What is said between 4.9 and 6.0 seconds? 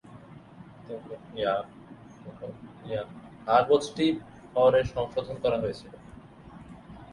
সংশোধন করা হয়েছিল।